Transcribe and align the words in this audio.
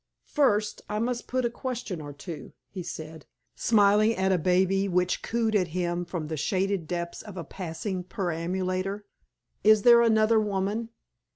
"First, 0.33 0.81
I 0.89 0.97
must 0.97 1.27
put 1.27 1.45
a 1.45 1.49
question 1.51 2.01
or 2.01 2.11
two," 2.11 2.53
he 2.71 2.81
said, 2.81 3.27
smiling 3.55 4.15
at 4.15 4.31
a 4.31 4.39
baby 4.39 4.87
which 4.87 5.21
cooed 5.21 5.55
at 5.55 5.67
him 5.77 6.05
from 6.05 6.27
the 6.27 6.37
shaded 6.37 6.87
depths 6.87 7.21
of 7.21 7.37
a 7.37 7.43
passing 7.43 8.03
perambulator. 8.05 9.05
"Is 9.63 9.83
there 9.83 10.01
another 10.01 10.39
woman?" 10.39 10.89